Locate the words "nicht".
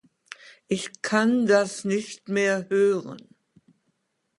1.85-2.27